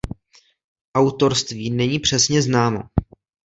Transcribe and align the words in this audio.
Autorství 0.97 1.71
není 1.71 1.99
přesně 1.99 2.41
známo. 2.41 2.79